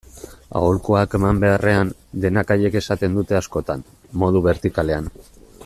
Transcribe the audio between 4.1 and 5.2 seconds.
modu bertikalean.